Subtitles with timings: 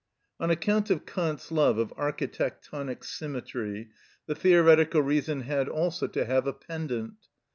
[0.39, 3.91] On account of Kant's love of architectonic symmetry,
[4.25, 7.27] the theoretical reason had also to have a pendant.